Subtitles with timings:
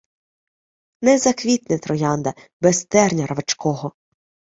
[1.09, 2.33] Не заквітне троянда
[2.67, 3.93] без терня рвачкого.